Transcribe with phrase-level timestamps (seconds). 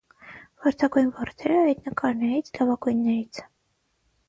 [0.63, 3.49] «Վարդագույն վարդերը» այդ նկարներից լավագույններից է։